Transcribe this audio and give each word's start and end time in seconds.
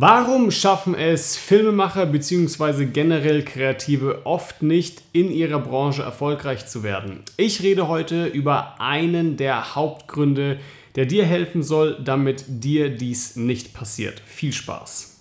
Warum 0.00 0.50
schaffen 0.50 0.94
es 0.94 1.36
Filmemacher 1.36 2.06
bzw. 2.06 2.86
generell 2.86 3.44
Kreative 3.44 4.24
oft 4.24 4.62
nicht 4.62 5.02
in 5.12 5.30
ihrer 5.30 5.58
Branche 5.58 6.02
erfolgreich 6.02 6.66
zu 6.66 6.82
werden? 6.82 7.20
Ich 7.36 7.62
rede 7.62 7.88
heute 7.88 8.24
über 8.24 8.80
einen 8.80 9.36
der 9.36 9.74
Hauptgründe, 9.74 10.58
der 10.96 11.04
dir 11.04 11.26
helfen 11.26 11.62
soll, 11.62 11.98
damit 12.02 12.44
dir 12.48 12.88
dies 12.88 13.36
nicht 13.36 13.74
passiert. 13.74 14.22
Viel 14.24 14.54
Spaß! 14.54 15.18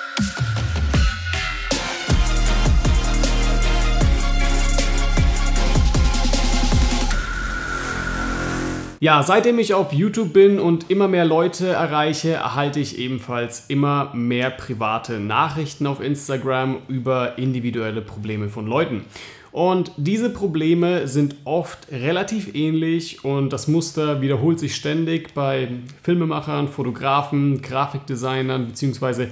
Ja, 9.03 9.23
seitdem 9.23 9.57
ich 9.57 9.73
auf 9.73 9.93
YouTube 9.93 10.31
bin 10.31 10.59
und 10.59 10.91
immer 10.91 11.07
mehr 11.07 11.25
Leute 11.25 11.69
erreiche, 11.69 12.33
erhalte 12.33 12.79
ich 12.79 12.99
ebenfalls 12.99 13.65
immer 13.67 14.11
mehr 14.13 14.51
private 14.51 15.19
Nachrichten 15.19 15.87
auf 15.87 16.01
Instagram 16.01 16.77
über 16.87 17.39
individuelle 17.39 18.01
Probleme 18.01 18.49
von 18.49 18.67
Leuten. 18.67 19.05
Und 19.51 19.91
diese 19.97 20.29
Probleme 20.29 21.07
sind 21.07 21.35
oft 21.45 21.91
relativ 21.91 22.53
ähnlich 22.53 23.25
und 23.25 23.51
das 23.51 23.67
Muster 23.67 24.21
wiederholt 24.21 24.59
sich 24.59 24.75
ständig 24.75 25.33
bei 25.33 25.69
Filmemachern, 26.03 26.67
Fotografen, 26.67 27.63
Grafikdesignern 27.63 28.67
bzw 28.67 29.29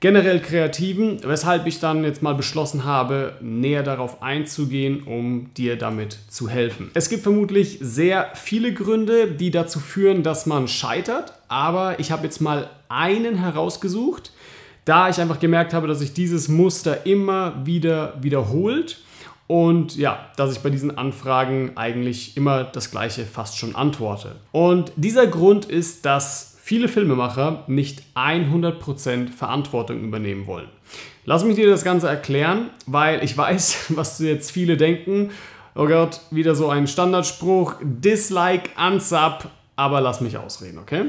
generell 0.00 0.40
Kreativen, 0.40 1.18
weshalb 1.22 1.66
ich 1.66 1.78
dann 1.78 2.04
jetzt 2.04 2.22
mal 2.22 2.34
beschlossen 2.34 2.84
habe, 2.84 3.34
näher 3.40 3.82
darauf 3.82 4.22
einzugehen, 4.22 5.02
um 5.02 5.52
dir 5.54 5.76
damit 5.76 6.18
zu 6.28 6.48
helfen. 6.48 6.90
Es 6.94 7.10
gibt 7.10 7.22
vermutlich 7.22 7.78
sehr 7.80 8.30
viele 8.34 8.72
Gründe, 8.72 9.28
die 9.28 9.50
dazu 9.50 9.78
führen, 9.78 10.22
dass 10.22 10.46
man 10.46 10.68
scheitert, 10.68 11.34
aber 11.48 12.00
ich 12.00 12.10
habe 12.10 12.24
jetzt 12.24 12.40
mal 12.40 12.70
einen 12.88 13.36
herausgesucht, 13.36 14.32
da 14.86 15.10
ich 15.10 15.20
einfach 15.20 15.38
gemerkt 15.38 15.74
habe, 15.74 15.86
dass 15.86 15.98
sich 15.98 16.14
dieses 16.14 16.48
Muster 16.48 17.06
immer 17.06 17.64
wieder 17.64 18.14
wiederholt. 18.20 19.02
Und 19.46 19.96
ja, 19.96 20.30
dass 20.36 20.52
ich 20.52 20.60
bei 20.60 20.70
diesen 20.70 20.96
Anfragen 20.96 21.72
eigentlich 21.74 22.36
immer 22.36 22.62
das 22.62 22.92
gleiche 22.92 23.24
fast 23.24 23.58
schon 23.58 23.74
antworte. 23.74 24.36
Und 24.52 24.92
dieser 24.94 25.26
Grund 25.26 25.64
ist, 25.64 26.06
dass 26.06 26.49
viele 26.62 26.88
Filmemacher 26.88 27.64
nicht 27.66 28.02
100% 28.14 29.30
Verantwortung 29.30 30.02
übernehmen 30.04 30.46
wollen. 30.46 30.68
Lass 31.24 31.44
mich 31.44 31.56
dir 31.56 31.68
das 31.68 31.84
Ganze 31.84 32.08
erklären, 32.08 32.70
weil 32.86 33.24
ich 33.24 33.36
weiß, 33.36 33.86
was 33.96 34.18
jetzt 34.18 34.50
viele 34.50 34.76
denken. 34.76 35.30
Oh 35.74 35.86
Gott, 35.86 36.20
wieder 36.30 36.54
so 36.54 36.68
ein 36.68 36.86
Standardspruch, 36.86 37.76
Dislike, 37.80 38.70
Unsub, 38.76 39.48
aber 39.76 40.00
lass 40.00 40.20
mich 40.20 40.36
ausreden, 40.36 40.78
okay? 40.78 41.06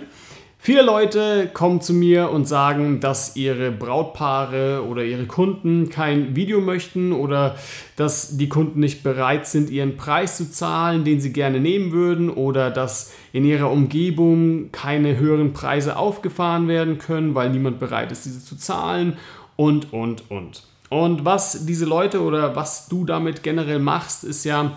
Viele 0.64 0.84
Leute 0.84 1.50
kommen 1.52 1.82
zu 1.82 1.92
mir 1.92 2.30
und 2.30 2.48
sagen, 2.48 3.00
dass 3.00 3.36
ihre 3.36 3.72
Brautpaare 3.72 4.86
oder 4.88 5.04
ihre 5.04 5.26
Kunden 5.26 5.90
kein 5.90 6.36
Video 6.36 6.62
möchten 6.62 7.14
oder 7.14 7.56
dass 7.96 8.38
die 8.38 8.48
Kunden 8.48 8.80
nicht 8.80 9.02
bereit 9.02 9.48
sind, 9.48 9.72
ihren 9.72 9.98
Preis 9.98 10.38
zu 10.38 10.52
zahlen, 10.52 11.04
den 11.04 11.20
sie 11.20 11.34
gerne 11.34 11.60
nehmen 11.60 11.92
würden 11.92 12.30
oder 12.30 12.70
dass 12.70 13.12
in 13.34 13.44
ihrer 13.44 13.72
Umgebung 13.72 14.72
keine 14.72 15.18
höheren 15.18 15.52
Preise 15.52 15.98
aufgefahren 15.98 16.68
werden 16.68 17.00
können, 17.00 17.34
weil 17.34 17.50
niemand 17.50 17.80
bereit 17.80 18.12
ist, 18.12 18.26
diese 18.26 18.46
zu 18.46 18.56
zahlen 18.56 19.18
und, 19.56 19.92
und, 19.92 20.30
und. 20.30 20.62
Und 20.90 21.26
was 21.26 21.66
diese 21.66 21.86
Leute 21.86 22.22
oder 22.22 22.56
was 22.56 22.88
du 22.88 23.04
damit 23.04 23.42
generell 23.42 23.80
machst, 23.80 24.24
ist 24.24 24.44
ja, 24.44 24.74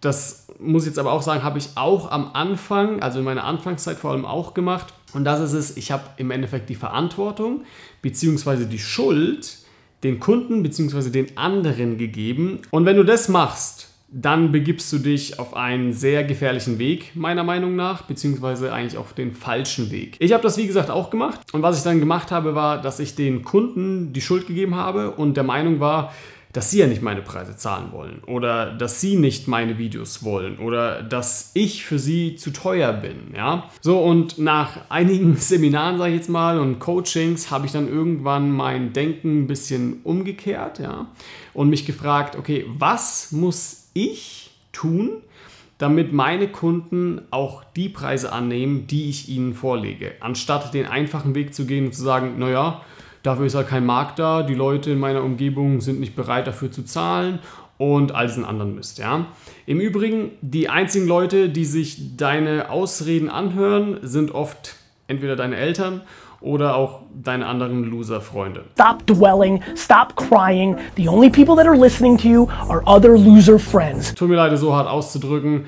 das 0.00 0.48
muss 0.58 0.82
ich 0.82 0.88
jetzt 0.88 0.98
aber 0.98 1.12
auch 1.12 1.22
sagen, 1.22 1.44
habe 1.44 1.58
ich 1.58 1.68
auch 1.76 2.10
am 2.10 2.30
Anfang, 2.32 3.00
also 3.00 3.20
in 3.20 3.24
meiner 3.24 3.44
Anfangszeit 3.44 3.96
vor 3.96 4.10
allem 4.10 4.26
auch 4.26 4.54
gemacht. 4.54 4.92
Und 5.14 5.24
das 5.24 5.40
ist 5.40 5.52
es, 5.52 5.76
ich 5.76 5.90
habe 5.90 6.04
im 6.16 6.30
Endeffekt 6.30 6.68
die 6.68 6.74
Verantwortung 6.74 7.62
bzw. 8.02 8.64
die 8.64 8.78
Schuld 8.78 9.58
den 10.02 10.18
Kunden 10.18 10.62
bzw. 10.62 11.10
den 11.10 11.36
anderen 11.36 11.98
gegeben. 11.98 12.60
Und 12.70 12.86
wenn 12.86 12.96
du 12.96 13.04
das 13.04 13.28
machst, 13.28 13.88
dann 14.12 14.50
begibst 14.50 14.92
du 14.92 14.98
dich 14.98 15.38
auf 15.38 15.54
einen 15.54 15.92
sehr 15.92 16.24
gefährlichen 16.24 16.78
Weg, 16.78 17.12
meiner 17.14 17.44
Meinung 17.44 17.76
nach, 17.76 18.02
beziehungsweise 18.02 18.72
eigentlich 18.72 18.98
auf 18.98 19.12
den 19.12 19.32
falschen 19.32 19.92
Weg. 19.92 20.16
Ich 20.18 20.32
habe 20.32 20.42
das, 20.42 20.58
wie 20.58 20.66
gesagt, 20.66 20.90
auch 20.90 21.10
gemacht. 21.10 21.40
Und 21.52 21.62
was 21.62 21.78
ich 21.78 21.84
dann 21.84 22.00
gemacht 22.00 22.32
habe, 22.32 22.56
war, 22.56 22.82
dass 22.82 22.98
ich 22.98 23.14
den 23.14 23.44
Kunden 23.44 24.12
die 24.12 24.20
Schuld 24.20 24.48
gegeben 24.48 24.74
habe 24.74 25.12
und 25.12 25.36
der 25.36 25.44
Meinung 25.44 25.78
war, 25.78 26.12
dass 26.52 26.70
sie 26.70 26.78
ja 26.78 26.86
nicht 26.86 27.02
meine 27.02 27.22
Preise 27.22 27.56
zahlen 27.56 27.92
wollen 27.92 28.22
oder 28.26 28.72
dass 28.72 29.00
sie 29.00 29.16
nicht 29.16 29.46
meine 29.46 29.78
Videos 29.78 30.24
wollen 30.24 30.58
oder 30.58 31.02
dass 31.02 31.52
ich 31.54 31.84
für 31.84 31.98
sie 31.98 32.34
zu 32.36 32.50
teuer 32.50 32.92
bin, 32.92 33.34
ja? 33.36 33.70
So 33.80 33.98
und 34.00 34.38
nach 34.38 34.90
einigen 34.90 35.36
Seminaren, 35.36 35.98
sage 35.98 36.10
ich 36.10 36.16
jetzt 36.16 36.28
mal, 36.28 36.58
und 36.58 36.78
Coachings 36.80 37.50
habe 37.50 37.66
ich 37.66 37.72
dann 37.72 37.88
irgendwann 37.88 38.50
mein 38.50 38.92
Denken 38.92 39.42
ein 39.42 39.46
bisschen 39.46 40.00
umgekehrt, 40.02 40.78
ja? 40.80 41.06
Und 41.54 41.68
mich 41.68 41.86
gefragt, 41.86 42.36
okay, 42.36 42.66
was 42.78 43.32
muss 43.32 43.90
ich 43.94 44.50
tun, 44.72 45.22
damit 45.78 46.12
meine 46.12 46.48
Kunden 46.48 47.22
auch 47.30 47.64
die 47.64 47.88
Preise 47.88 48.32
annehmen, 48.32 48.86
die 48.86 49.08
ich 49.08 49.28
ihnen 49.28 49.54
vorlege, 49.54 50.12
anstatt 50.20 50.74
den 50.74 50.86
einfachen 50.86 51.34
Weg 51.34 51.54
zu 51.54 51.64
gehen 51.64 51.86
und 51.86 51.94
zu 51.94 52.02
sagen, 52.02 52.38
naja, 52.38 52.82
Dafür 53.22 53.46
ist 53.46 53.54
halt 53.54 53.68
kein 53.68 53.84
Markt 53.84 54.18
da, 54.18 54.42
die 54.42 54.54
Leute 54.54 54.90
in 54.90 54.98
meiner 54.98 55.22
Umgebung 55.22 55.80
sind 55.80 56.00
nicht 56.00 56.16
bereit 56.16 56.46
dafür 56.46 56.72
zu 56.72 56.84
zahlen 56.84 57.38
und 57.76 58.14
all 58.14 58.26
diesen 58.26 58.44
anderen 58.44 58.74
Mist. 58.74 58.98
Ja? 58.98 59.26
Im 59.66 59.80
Übrigen, 59.80 60.32
die 60.40 60.68
einzigen 60.68 61.06
Leute, 61.06 61.48
die 61.48 61.64
sich 61.64 62.16
deine 62.16 62.70
Ausreden 62.70 63.28
anhören, 63.28 63.98
sind 64.02 64.34
oft 64.34 64.76
entweder 65.06 65.36
deine 65.36 65.56
Eltern 65.56 66.02
oder 66.40 66.76
auch 66.76 67.02
deine 67.14 67.46
anderen 67.46 67.84
Loser-Freunde. 67.84 68.64
Stop 68.74 69.06
dwelling, 69.06 69.62
stop 69.76 70.16
crying. 70.16 70.76
The 70.96 71.08
only 71.08 71.28
people 71.28 71.56
that 71.56 71.66
are 71.66 71.76
listening 71.76 72.16
to 72.18 72.28
you 72.28 72.48
are 72.68 72.82
other 72.86 73.18
loser 73.18 73.58
friends. 73.58 74.14
Tut 74.14 74.28
mir 74.28 74.36
leid, 74.36 74.56
so 74.58 74.74
hart 74.74 74.88
auszudrücken. 74.88 75.66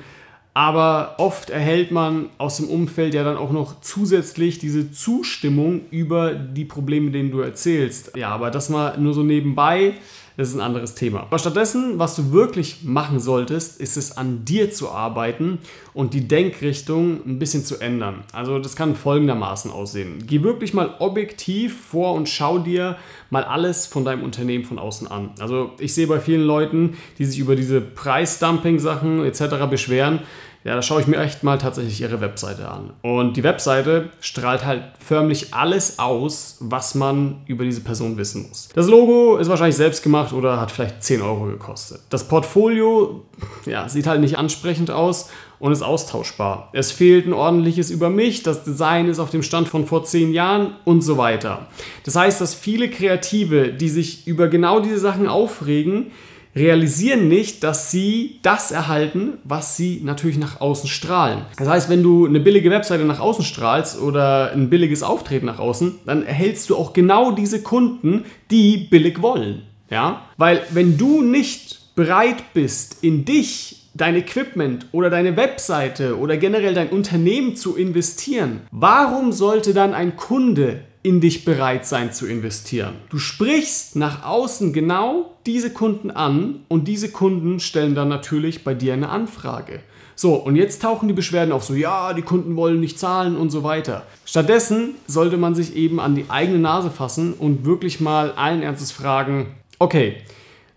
Aber 0.55 1.15
oft 1.17 1.49
erhält 1.49 1.91
man 1.91 2.29
aus 2.37 2.57
dem 2.57 2.69
Umfeld 2.69 3.15
ja 3.15 3.23
dann 3.23 3.37
auch 3.37 3.51
noch 3.51 3.81
zusätzlich 3.81 4.59
diese 4.59 4.91
Zustimmung 4.91 5.81
über 5.89 6.35
die 6.35 6.65
Probleme, 6.65 7.09
denen 7.09 7.31
du 7.31 7.39
erzählst. 7.39 8.15
Ja, 8.15 8.29
aber 8.29 8.51
das 8.51 8.69
mal 8.69 8.97
nur 8.99 9.15
so 9.15 9.23
nebenbei 9.23 9.95
das 10.37 10.49
ist 10.49 10.55
ein 10.55 10.61
anderes 10.61 10.95
Thema. 10.95 11.21
Aber 11.21 11.37
stattdessen, 11.37 11.99
was 11.99 12.15
du 12.15 12.31
wirklich 12.31 12.83
machen 12.83 13.19
solltest, 13.19 13.79
ist 13.79 13.97
es 13.97 14.17
an 14.17 14.45
dir 14.45 14.71
zu 14.71 14.89
arbeiten 14.89 15.59
und 15.93 16.13
die 16.13 16.27
Denkrichtung 16.27 17.21
ein 17.25 17.39
bisschen 17.39 17.63
zu 17.63 17.79
ändern. 17.79 18.23
Also 18.31 18.59
das 18.59 18.75
kann 18.75 18.95
folgendermaßen 18.95 19.71
aussehen. 19.71 20.23
Geh 20.25 20.41
wirklich 20.43 20.73
mal 20.73 20.95
objektiv 20.99 21.79
vor 21.85 22.13
und 22.13 22.27
schau 22.29 22.59
dir 22.59 22.97
mal 23.29 23.43
alles 23.43 23.85
von 23.85 24.05
deinem 24.05 24.23
Unternehmen 24.23 24.65
von 24.65 24.79
außen 24.79 25.07
an. 25.07 25.31
Also 25.39 25.71
ich 25.79 25.93
sehe 25.93 26.07
bei 26.07 26.19
vielen 26.19 26.43
Leuten, 26.43 26.97
die 27.19 27.25
sich 27.25 27.39
über 27.39 27.55
diese 27.55 27.81
Preisdumping-Sachen 27.81 29.23
etc. 29.25 29.67
beschweren, 29.69 30.19
ja, 30.63 30.75
da 30.75 30.81
schaue 30.81 31.01
ich 31.01 31.07
mir 31.07 31.17
echt 31.17 31.43
mal 31.43 31.57
tatsächlich 31.57 31.99
ihre 31.99 32.21
Webseite 32.21 32.69
an. 32.69 32.93
Und 33.01 33.35
die 33.35 33.43
Webseite 33.43 34.09
strahlt 34.21 34.65
halt 34.65 34.83
förmlich 34.99 35.53
alles 35.53 35.99
aus, 35.99 36.57
was 36.61 36.95
man 36.95 37.41
über 37.47 37.65
diese 37.65 37.81
Person 37.81 38.17
wissen 38.17 38.47
muss. 38.47 38.69
Das 38.73 38.87
Logo 38.87 39.37
ist 39.37 39.49
wahrscheinlich 39.49 39.75
selbst 39.75 40.03
gemacht 40.03 40.31
oder 40.31 40.61
hat 40.61 40.71
vielleicht 40.71 41.03
10 41.03 41.21
Euro 41.21 41.45
gekostet. 41.45 42.01
Das 42.09 42.27
Portfolio 42.27 43.25
ja, 43.65 43.89
sieht 43.89 44.07
halt 44.07 44.21
nicht 44.21 44.37
ansprechend 44.37 44.89
aus 44.89 45.29
und 45.59 45.71
ist 45.73 45.81
austauschbar. 45.81 46.69
Es 46.71 46.91
fehlt 46.91 47.25
ein 47.25 47.33
ordentliches 47.33 47.89
über 47.89 48.09
mich, 48.09 48.43
das 48.43 48.63
Design 48.63 49.07
ist 49.07 49.19
auf 49.19 49.29
dem 49.29 49.43
Stand 49.43 49.67
von 49.67 49.85
vor 49.85 50.05
10 50.05 50.31
Jahren 50.31 50.75
und 50.85 51.01
so 51.01 51.17
weiter. 51.17 51.67
Das 52.05 52.15
heißt, 52.15 52.39
dass 52.39 52.53
viele 52.53 52.89
Kreative, 52.89 53.73
die 53.73 53.89
sich 53.89 54.27
über 54.27 54.47
genau 54.47 54.79
diese 54.79 54.99
Sachen 54.99 55.27
aufregen, 55.27 56.11
realisieren 56.55 57.27
nicht, 57.27 57.63
dass 57.63 57.91
sie 57.91 58.39
das 58.43 58.71
erhalten, 58.71 59.39
was 59.43 59.75
sie 59.77 60.01
natürlich 60.03 60.37
nach 60.37 60.61
außen 60.61 60.89
strahlen. 60.89 61.45
Das 61.57 61.67
heißt, 61.67 61.89
wenn 61.89 62.03
du 62.03 62.25
eine 62.25 62.39
billige 62.39 62.69
Webseite 62.69 63.05
nach 63.05 63.19
außen 63.19 63.43
strahlst 63.43 63.99
oder 63.99 64.51
ein 64.51 64.69
billiges 64.69 65.03
Auftreten 65.03 65.45
nach 65.45 65.59
außen, 65.59 65.95
dann 66.05 66.25
erhältst 66.25 66.69
du 66.69 66.75
auch 66.75 66.93
genau 66.93 67.31
diese 67.31 67.61
Kunden, 67.61 68.25
die 68.51 68.77
billig 68.89 69.21
wollen. 69.21 69.63
Ja? 69.89 70.21
Weil 70.37 70.61
wenn 70.71 70.97
du 70.97 71.21
nicht 71.21 71.95
bereit 71.95 72.53
bist, 72.53 73.03
in 73.03 73.25
dich 73.25 73.89
dein 73.95 74.15
Equipment 74.15 74.87
oder 74.91 75.09
deine 75.09 75.37
Webseite 75.37 76.17
oder 76.17 76.37
generell 76.37 76.73
dein 76.73 76.89
Unternehmen 76.89 77.55
zu 77.55 77.75
investieren, 77.75 78.61
warum 78.71 79.31
sollte 79.31 79.73
dann 79.73 79.93
ein 79.93 80.15
Kunde 80.15 80.81
in 81.03 81.19
dich 81.19 81.45
bereit 81.45 81.85
sein 81.85 82.13
zu 82.13 82.25
investieren. 82.25 82.95
Du 83.09 83.19
sprichst 83.19 83.97
nach 83.97 84.25
außen 84.25 84.71
genau 84.71 85.32
diese 85.45 85.71
Kunden 85.71 86.11
an 86.11 86.61
und 86.67 86.87
diese 86.87 87.11
Kunden 87.11 87.59
stellen 87.59 87.95
dann 87.95 88.09
natürlich 88.09 88.63
bei 88.63 88.73
dir 88.73 88.93
eine 88.93 89.09
Anfrage. 89.09 89.81
So, 90.15 90.35
und 90.35 90.55
jetzt 90.55 90.81
tauchen 90.81 91.07
die 91.07 91.13
Beschwerden 91.13 91.51
auf 91.51 91.63
so, 91.63 91.73
ja, 91.73 92.13
die 92.13 92.21
Kunden 92.21 92.55
wollen 92.55 92.79
nicht 92.79 92.99
zahlen 92.99 93.35
und 93.35 93.49
so 93.49 93.63
weiter. 93.63 94.05
Stattdessen 94.25 94.95
sollte 95.07 95.37
man 95.37 95.55
sich 95.55 95.75
eben 95.75 95.99
an 95.99 96.15
die 96.15 96.29
eigene 96.29 96.59
Nase 96.59 96.91
fassen 96.91 97.33
und 97.33 97.65
wirklich 97.65 97.99
mal 97.99 98.31
allen 98.31 98.61
Ernstes 98.61 98.91
fragen, 98.91 99.47
okay, 99.79 100.17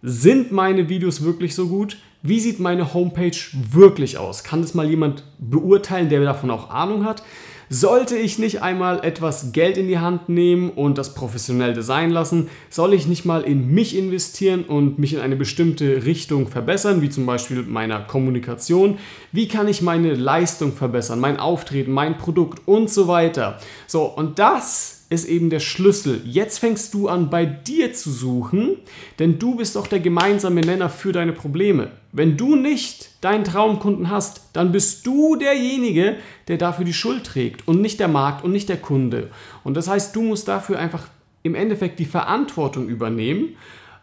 sind 0.03 0.53
meine 0.53 0.89
Videos 0.89 1.23
wirklich 1.23 1.55
so 1.55 1.69
gut? 1.69 1.99
Wie 2.23 2.41
sieht 2.41 2.61
meine 2.61 2.95
Homepage 2.95 3.37
wirklich 3.71 4.19
aus? 4.19 4.43
Kann 4.43 4.63
das 4.63 4.75
mal 4.75 4.89
jemand 4.89 5.25
beurteilen, 5.39 6.09
der 6.09 6.25
davon 6.25 6.51
auch 6.51 6.71
Ahnung 6.71 7.05
hat? 7.05 7.23
Sollte 7.69 8.17
ich 8.17 8.39
nicht 8.39 8.63
einmal 8.63 9.05
etwas 9.05 9.51
Geld 9.51 9.77
in 9.77 9.89
die 9.89 9.99
Hand 9.99 10.29
nehmen 10.29 10.71
und 10.71 10.99
das 10.99 11.15
professionell 11.15 11.75
designen 11.75 12.13
lassen? 12.13 12.49
Soll 12.71 12.95
ich 12.95 13.09
nicht 13.09 13.25
mal 13.25 13.43
in 13.43 13.75
mich 13.75 13.97
investieren 13.97 14.63
und 14.63 15.01
mich 15.01 15.15
in 15.15 15.21
eine 15.21 15.35
bestimmte 15.35 16.05
Richtung 16.05 16.47
verbessern, 16.47 17.03
wie 17.03 17.11
zum 17.11 17.27
Beispiel 17.27 17.65
meiner 17.65 17.99
Kommunikation? 17.99 18.99
Wie 19.33 19.49
kann 19.49 19.67
ich 19.67 19.83
meine 19.83 20.15
Leistung 20.15 20.75
verbessern, 20.75 21.19
mein 21.19 21.41
Auftreten, 21.41 21.91
mein 21.91 22.19
Produkt 22.19 22.69
und 22.69 22.89
so 22.89 23.09
weiter? 23.09 23.59
So, 23.89 24.05
und 24.05 24.39
das 24.39 25.06
ist 25.09 25.29
eben 25.29 25.51
der 25.51 25.61
Schlüssel. 25.61 26.21
Jetzt 26.25 26.59
fängst 26.59 26.93
du 26.93 27.09
an, 27.09 27.31
bei 27.31 27.47
dir 27.47 27.93
zu 27.93 28.11
suchen, 28.11 28.77
denn 29.19 29.39
du 29.39 29.55
bist 29.55 29.77
doch 29.77 29.87
der 29.87 30.01
gemeinsame 30.01 30.63
Nenner 30.63 30.89
für 30.89 31.13
deine 31.13 31.33
Probleme. 31.33 31.91
Wenn 32.13 32.37
du 32.37 32.57
nicht 32.57 33.11
deinen 33.21 33.45
Traumkunden 33.45 34.11
hast, 34.11 34.51
dann 34.53 34.73
bist 34.73 35.07
du 35.07 35.37
derjenige, 35.37 36.17
der 36.49 36.59
dafür 36.59 36.85
die 36.85 36.93
Schuld 36.93 37.25
trägt 37.25 37.69
und 37.69 37.81
nicht 37.81 38.01
der 38.01 38.09
Markt 38.09 38.45
und 38.45 38.51
nicht 38.51 38.69
der 38.69 38.79
Kunde. 38.79 39.31
Und 39.63 39.77
das 39.77 39.89
heißt, 39.89 40.17
du 40.17 40.23
musst 40.23 40.49
dafür 40.49 40.79
einfach 40.79 41.09
im 41.45 41.55
Endeffekt 41.55 42.01
die 42.01 42.05
Verantwortung 42.05 42.89
übernehmen, 42.89 43.51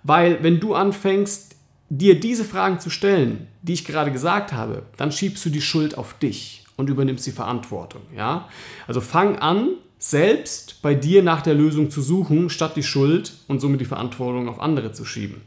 weil 0.04 0.42
wenn 0.42 0.60
du 0.60 0.74
anfängst, 0.74 1.56
dir 1.90 2.20
diese 2.20 2.46
Fragen 2.46 2.80
zu 2.80 2.90
stellen, 2.90 3.48
die 3.62 3.74
ich 3.74 3.86
gerade 3.86 4.12
gesagt 4.12 4.54
habe, 4.54 4.84
dann 4.98 5.12
schiebst 5.12 5.46
du 5.46 5.50
die 5.50 5.62
Schuld 5.62 5.98
auf 5.98 6.18
dich 6.18 6.64
und 6.76 6.90
übernimmst 6.90 7.28
die 7.28 7.32
Verantwortung. 7.32 8.02
Ja? 8.16 8.48
Also 8.88 9.02
fang 9.02 9.38
an, 9.38 9.70
selbst 10.06 10.82
bei 10.82 10.96
dir 10.96 11.24
nach 11.24 11.42
der 11.42 11.54
Lösung 11.54 11.90
zu 11.90 12.02
suchen, 12.02 12.50
statt 12.50 12.76
die 12.76 12.84
Schuld 12.84 13.36
und 13.48 13.62
somit 13.62 13.80
die 13.80 13.86
Verantwortung 13.86 14.50
auf 14.50 14.60
andere 14.60 14.92
zu 14.92 15.06
schieben. 15.06 15.42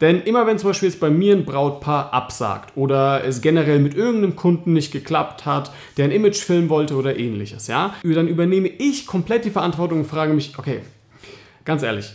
Denn 0.00 0.22
immer 0.22 0.46
wenn 0.46 0.58
zum 0.58 0.70
Beispiel 0.70 0.88
jetzt 0.88 0.98
bei 0.98 1.10
mir 1.10 1.36
ein 1.36 1.44
Brautpaar 1.44 2.14
absagt 2.14 2.74
oder 2.74 3.22
es 3.24 3.42
generell 3.42 3.80
mit 3.80 3.94
irgendeinem 3.94 4.34
Kunden 4.34 4.72
nicht 4.72 4.92
geklappt 4.92 5.44
hat, 5.44 5.72
der 5.98 6.06
ein 6.06 6.10
Image 6.10 6.38
filmen 6.38 6.70
wollte 6.70 6.96
oder 6.96 7.18
ähnliches, 7.18 7.66
ja, 7.66 7.94
dann 8.02 8.28
übernehme 8.28 8.68
ich 8.68 9.06
komplett 9.06 9.44
die 9.44 9.50
Verantwortung 9.50 9.98
und 9.98 10.06
frage 10.06 10.32
mich, 10.32 10.58
okay, 10.58 10.80
ganz 11.66 11.82
ehrlich, 11.82 12.10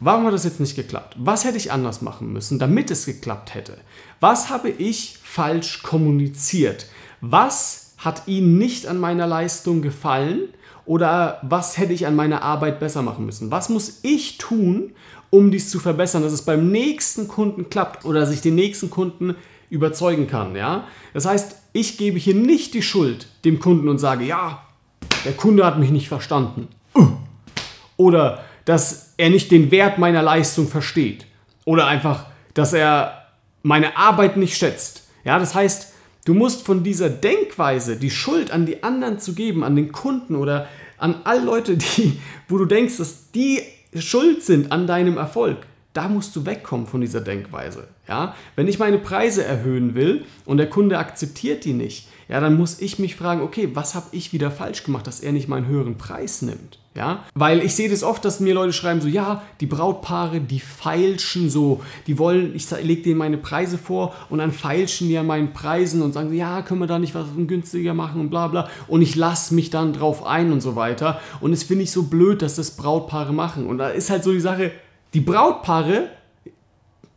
warum 0.00 0.26
hat 0.26 0.34
das 0.34 0.42
jetzt 0.42 0.58
nicht 0.58 0.74
geklappt? 0.74 1.14
Was 1.20 1.44
hätte 1.44 1.58
ich 1.58 1.70
anders 1.70 2.02
machen 2.02 2.32
müssen, 2.32 2.58
damit 2.58 2.90
es 2.90 3.06
geklappt 3.06 3.54
hätte? 3.54 3.76
Was 4.18 4.50
habe 4.50 4.70
ich 4.70 5.18
falsch 5.22 5.84
kommuniziert? 5.84 6.86
Was 7.20 7.94
hat 7.98 8.26
Ihnen 8.26 8.58
nicht 8.58 8.88
an 8.88 8.98
meiner 8.98 9.28
Leistung 9.28 9.82
gefallen? 9.82 10.48
Oder 10.88 11.38
was 11.42 11.76
hätte 11.76 11.92
ich 11.92 12.06
an 12.06 12.16
meiner 12.16 12.40
Arbeit 12.40 12.80
besser 12.80 13.02
machen 13.02 13.26
müssen? 13.26 13.50
Was 13.50 13.68
muss 13.68 14.00
ich 14.04 14.38
tun, 14.38 14.94
um 15.28 15.50
dies 15.50 15.68
zu 15.68 15.80
verbessern, 15.80 16.22
dass 16.22 16.32
es 16.32 16.40
beim 16.40 16.70
nächsten 16.70 17.28
Kunden 17.28 17.68
klappt 17.68 18.06
oder 18.06 18.20
dass 18.20 18.32
ich 18.32 18.40
den 18.40 18.54
nächsten 18.54 18.88
Kunden 18.88 19.36
überzeugen 19.68 20.28
kann? 20.28 20.56
Ja? 20.56 20.84
Das 21.12 21.26
heißt, 21.26 21.56
ich 21.74 21.98
gebe 21.98 22.18
hier 22.18 22.34
nicht 22.34 22.72
die 22.72 22.80
Schuld 22.80 23.28
dem 23.44 23.58
Kunden 23.58 23.86
und 23.90 23.98
sage, 23.98 24.24
ja, 24.24 24.62
der 25.26 25.34
Kunde 25.34 25.66
hat 25.66 25.78
mich 25.78 25.90
nicht 25.90 26.08
verstanden. 26.08 26.68
Oder 27.98 28.42
dass 28.64 29.12
er 29.18 29.28
nicht 29.28 29.50
den 29.50 29.70
Wert 29.70 29.98
meiner 29.98 30.22
Leistung 30.22 30.68
versteht. 30.68 31.26
Oder 31.66 31.86
einfach, 31.86 32.24
dass 32.54 32.72
er 32.72 33.26
meine 33.62 33.98
Arbeit 33.98 34.38
nicht 34.38 34.56
schätzt. 34.56 35.06
Ja, 35.22 35.38
das 35.38 35.54
heißt, 35.54 35.92
Du 36.28 36.34
musst 36.34 36.66
von 36.66 36.84
dieser 36.84 37.08
Denkweise, 37.08 37.96
die 37.96 38.10
Schuld 38.10 38.50
an 38.50 38.66
die 38.66 38.82
anderen 38.82 39.18
zu 39.18 39.32
geben, 39.32 39.64
an 39.64 39.74
den 39.76 39.92
Kunden 39.92 40.36
oder 40.36 40.68
an 40.98 41.22
alle 41.24 41.40
Leute, 41.40 41.78
die, 41.78 42.18
wo 42.48 42.58
du 42.58 42.66
denkst, 42.66 42.98
dass 42.98 43.30
die 43.30 43.62
schuld 43.94 44.42
sind 44.42 44.70
an 44.70 44.86
deinem 44.86 45.16
Erfolg, 45.16 45.56
da 45.94 46.06
musst 46.06 46.36
du 46.36 46.44
wegkommen 46.44 46.86
von 46.86 47.00
dieser 47.00 47.22
Denkweise. 47.22 47.88
Ja? 48.06 48.34
Wenn 48.56 48.68
ich 48.68 48.78
meine 48.78 48.98
Preise 48.98 49.42
erhöhen 49.42 49.94
will 49.94 50.26
und 50.44 50.58
der 50.58 50.68
Kunde 50.68 50.98
akzeptiert 50.98 51.64
die 51.64 51.72
nicht, 51.72 52.08
ja, 52.28 52.40
dann 52.40 52.58
muss 52.58 52.78
ich 52.78 52.98
mich 52.98 53.16
fragen, 53.16 53.40
okay, 53.40 53.70
was 53.72 53.94
habe 53.94 54.08
ich 54.12 54.34
wieder 54.34 54.50
falsch 54.50 54.84
gemacht, 54.84 55.06
dass 55.06 55.20
er 55.20 55.32
nicht 55.32 55.48
meinen 55.48 55.66
höheren 55.66 55.96
Preis 55.96 56.42
nimmt? 56.42 56.78
Ja, 56.98 57.22
weil 57.36 57.62
ich 57.62 57.76
sehe 57.76 57.88
das 57.88 58.02
oft, 58.02 58.24
dass 58.24 58.40
mir 58.40 58.54
Leute 58.54 58.72
schreiben 58.72 59.00
so, 59.00 59.06
ja, 59.06 59.42
die 59.60 59.66
Brautpaare, 59.66 60.40
die 60.40 60.58
feilschen 60.58 61.48
so, 61.48 61.80
die 62.08 62.18
wollen, 62.18 62.56
ich 62.56 62.68
lege 62.82 63.02
denen 63.02 63.18
meine 63.18 63.38
Preise 63.38 63.78
vor 63.78 64.16
und 64.30 64.38
dann 64.38 64.50
feilschen 64.50 65.06
die 65.06 65.16
an 65.16 65.28
meinen 65.28 65.52
Preisen 65.52 66.02
und 66.02 66.12
sagen 66.12 66.30
so, 66.30 66.34
ja, 66.34 66.60
können 66.62 66.80
wir 66.80 66.88
da 66.88 66.98
nicht 66.98 67.14
was 67.14 67.26
günstiger 67.46 67.94
machen 67.94 68.20
und 68.20 68.30
bla 68.30 68.48
bla. 68.48 68.68
Und 68.88 69.02
ich 69.02 69.14
lasse 69.14 69.54
mich 69.54 69.70
dann 69.70 69.92
drauf 69.92 70.26
ein 70.26 70.50
und 70.50 70.60
so 70.60 70.74
weiter. 70.74 71.20
Und 71.40 71.52
es 71.52 71.62
finde 71.62 71.84
ich 71.84 71.92
so 71.92 72.02
blöd, 72.02 72.42
dass 72.42 72.56
das 72.56 72.72
Brautpaare 72.72 73.32
machen. 73.32 73.66
Und 73.66 73.78
da 73.78 73.90
ist 73.90 74.10
halt 74.10 74.24
so 74.24 74.32
die 74.32 74.40
Sache, 74.40 74.72
die 75.14 75.20
Brautpaare 75.20 76.08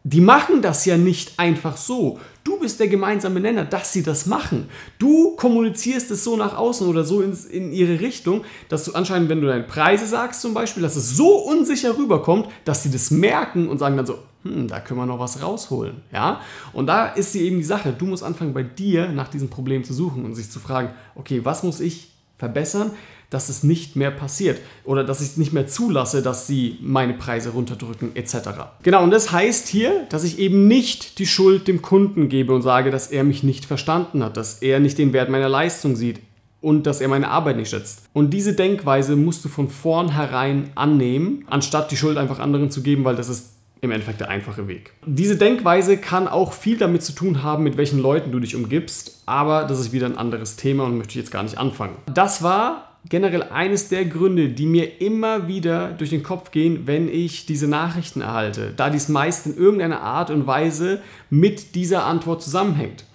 die 0.03 0.21
machen 0.21 0.61
das 0.61 0.85
ja 0.85 0.97
nicht 0.97 1.37
einfach 1.37 1.77
so. 1.77 2.19
Du 2.43 2.59
bist 2.59 2.79
der 2.79 2.87
gemeinsame 2.87 3.39
Nenner, 3.39 3.65
dass 3.65 3.93
sie 3.93 4.01
das 4.01 4.25
machen. 4.25 4.67
Du 4.97 5.35
kommunizierst 5.35 6.09
es 6.09 6.23
so 6.23 6.35
nach 6.35 6.57
außen 6.57 6.87
oder 6.87 7.03
so 7.03 7.21
in, 7.21 7.37
in 7.51 7.71
ihre 7.71 7.99
Richtung, 7.99 8.43
dass 8.67 8.85
du 8.85 8.93
anscheinend, 8.93 9.29
wenn 9.29 9.41
du 9.41 9.47
deine 9.47 9.63
Preise 9.63 10.07
sagst 10.07 10.41
zum 10.41 10.55
Beispiel, 10.55 10.81
dass 10.81 10.95
es 10.95 11.15
so 11.15 11.35
unsicher 11.37 11.97
rüberkommt, 11.97 12.47
dass 12.65 12.81
sie 12.81 12.89
das 12.89 13.11
merken 13.11 13.69
und 13.69 13.77
sagen 13.77 13.95
dann 13.95 14.07
so, 14.07 14.17
hm, 14.43 14.67
da 14.67 14.79
können 14.79 14.99
wir 14.99 15.05
noch 15.05 15.19
was 15.19 15.43
rausholen. 15.43 16.01
Ja? 16.11 16.41
Und 16.73 16.87
da 16.87 17.07
ist 17.07 17.33
sie 17.33 17.41
eben 17.41 17.57
die 17.57 17.63
Sache, 17.63 17.93
du 17.95 18.05
musst 18.05 18.23
anfangen 18.23 18.55
bei 18.55 18.63
dir 18.63 19.09
nach 19.09 19.27
diesem 19.27 19.49
Problem 19.49 19.83
zu 19.83 19.93
suchen 19.93 20.25
und 20.25 20.33
sich 20.33 20.49
zu 20.49 20.59
fragen, 20.59 20.89
okay, 21.13 21.41
was 21.43 21.61
muss 21.61 21.79
ich 21.79 22.09
verbessern, 22.39 22.91
dass 23.31 23.49
es 23.49 23.63
nicht 23.63 23.95
mehr 23.95 24.11
passiert 24.11 24.59
oder 24.83 25.03
dass 25.03 25.21
ich 25.21 25.29
es 25.29 25.37
nicht 25.37 25.53
mehr 25.53 25.65
zulasse, 25.65 26.21
dass 26.21 26.45
sie 26.45 26.77
meine 26.81 27.13
Preise 27.13 27.49
runterdrücken 27.49 28.15
etc. 28.15 28.35
Genau, 28.83 29.03
und 29.03 29.09
das 29.09 29.31
heißt 29.31 29.67
hier, 29.67 30.05
dass 30.09 30.23
ich 30.23 30.37
eben 30.37 30.67
nicht 30.67 31.17
die 31.17 31.25
Schuld 31.25 31.67
dem 31.67 31.81
Kunden 31.81 32.29
gebe 32.29 32.53
und 32.53 32.61
sage, 32.61 32.91
dass 32.91 33.07
er 33.07 33.23
mich 33.23 33.41
nicht 33.41 33.65
verstanden 33.65 34.23
hat, 34.23 34.37
dass 34.37 34.61
er 34.61 34.79
nicht 34.79 34.97
den 34.97 35.13
Wert 35.13 35.29
meiner 35.29 35.49
Leistung 35.49 35.95
sieht 35.95 36.19
und 36.59 36.85
dass 36.85 36.99
er 37.01 37.07
meine 37.07 37.29
Arbeit 37.29 37.55
nicht 37.55 37.69
schätzt. 37.69 38.03
Und 38.13 38.31
diese 38.31 38.53
Denkweise 38.53 39.15
musst 39.15 39.43
du 39.45 39.49
von 39.49 39.69
vornherein 39.69 40.69
annehmen, 40.75 41.45
anstatt 41.49 41.89
die 41.89 41.97
Schuld 41.97 42.17
einfach 42.17 42.39
anderen 42.39 42.69
zu 42.69 42.83
geben, 42.83 43.05
weil 43.05 43.15
das 43.15 43.29
ist 43.29 43.53
im 43.79 43.91
Endeffekt 43.91 44.19
der 44.19 44.29
einfache 44.29 44.67
Weg. 44.67 44.91
Diese 45.05 45.37
Denkweise 45.37 45.97
kann 45.97 46.27
auch 46.27 46.53
viel 46.53 46.77
damit 46.77 47.01
zu 47.01 47.13
tun 47.13 47.41
haben, 47.41 47.63
mit 47.63 47.77
welchen 47.77 47.99
Leuten 47.99 48.31
du 48.31 48.39
dich 48.39 48.55
umgibst, 48.55 49.23
aber 49.25 49.63
das 49.63 49.79
ist 49.79 49.91
wieder 49.91 50.05
ein 50.05 50.17
anderes 50.17 50.55
Thema 50.55 50.83
und 50.83 50.97
möchte 50.97 51.11
ich 51.11 51.15
jetzt 51.15 51.31
gar 51.31 51.43
nicht 51.43 51.57
anfangen. 51.57 51.95
Das 52.13 52.43
war 52.43 52.90
generell 53.09 53.43
eines 53.43 53.89
der 53.89 54.05
Gründe, 54.05 54.49
die 54.49 54.65
mir 54.65 55.01
immer 55.01 55.47
wieder 55.47 55.89
durch 55.93 56.11
den 56.11 56.23
Kopf 56.23 56.51
gehen, 56.51 56.85
wenn 56.85 57.09
ich 57.09 57.45
diese 57.45 57.67
Nachrichten 57.67 58.21
erhalte, 58.21 58.73
da 58.75 58.89
dies 58.89 59.09
meist 59.09 59.47
in 59.47 59.57
irgendeiner 59.57 60.01
Art 60.01 60.29
und 60.29 60.47
Weise 60.47 61.01
mit 61.29 61.75
dieser 61.75 62.05
Antwort 62.05 62.43
zusammenhängt. 62.43 63.05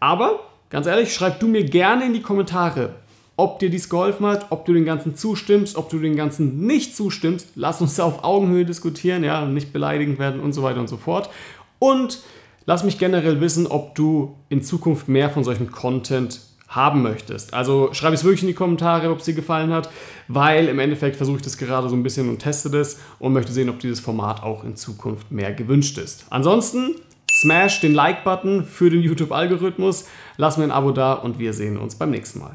Aber 0.00 0.40
ganz 0.70 0.86
ehrlich, 0.86 1.14
schreib 1.14 1.40
du 1.40 1.48
mir 1.48 1.64
gerne 1.64 2.06
in 2.06 2.12
die 2.12 2.22
Kommentare, 2.22 2.96
ob 3.36 3.60
dir 3.60 3.70
dies 3.70 3.88
geholfen 3.88 4.26
hat, 4.26 4.46
ob 4.50 4.66
du 4.66 4.72
den 4.72 4.84
Ganzen 4.84 5.14
zustimmst, 5.14 5.76
ob 5.76 5.88
du 5.90 6.00
den 6.00 6.16
Ganzen 6.16 6.66
nicht 6.66 6.96
zustimmst. 6.96 7.50
Lass 7.54 7.80
uns 7.80 8.00
auf 8.00 8.24
Augenhöhe 8.24 8.64
diskutieren, 8.64 9.22
ja, 9.22 9.46
nicht 9.46 9.72
beleidigend 9.72 10.18
werden 10.18 10.40
und 10.40 10.52
so 10.52 10.64
weiter 10.64 10.80
und 10.80 10.88
so 10.88 10.96
fort. 10.96 11.30
Und 11.78 12.20
lass 12.66 12.82
mich 12.82 12.98
generell 12.98 13.40
wissen, 13.40 13.68
ob 13.68 13.94
du 13.94 14.34
in 14.48 14.62
Zukunft 14.62 15.06
mehr 15.06 15.30
von 15.30 15.44
solchem 15.44 15.70
Content 15.70 16.40
haben 16.68 17.02
möchtest. 17.02 17.54
Also 17.54 17.90
schreib 17.92 18.12
es 18.12 18.24
wirklich 18.24 18.42
in 18.42 18.48
die 18.48 18.54
Kommentare, 18.54 19.10
ob 19.10 19.18
es 19.18 19.24
dir 19.24 19.34
gefallen 19.34 19.72
hat, 19.72 19.88
weil 20.28 20.68
im 20.68 20.78
Endeffekt 20.78 21.16
versuche 21.16 21.38
ich 21.38 21.42
das 21.42 21.56
gerade 21.56 21.88
so 21.88 21.96
ein 21.96 22.02
bisschen 22.02 22.28
und 22.28 22.38
teste 22.38 22.70
das 22.70 23.00
und 23.18 23.32
möchte 23.32 23.52
sehen, 23.52 23.70
ob 23.70 23.78
dieses 23.78 24.00
Format 24.00 24.42
auch 24.42 24.64
in 24.64 24.76
Zukunft 24.76 25.30
mehr 25.30 25.52
gewünscht 25.52 25.96
ist. 25.98 26.26
Ansonsten 26.30 26.94
smash 27.32 27.80
den 27.80 27.94
Like-Button 27.94 28.64
für 28.64 28.90
den 28.90 29.00
YouTube-Algorithmus, 29.00 30.06
lass 30.36 30.58
mir 30.58 30.64
ein 30.64 30.70
Abo 30.70 30.92
da 30.92 31.14
und 31.14 31.38
wir 31.38 31.52
sehen 31.54 31.78
uns 31.78 31.94
beim 31.94 32.10
nächsten 32.10 32.40
Mal. 32.40 32.54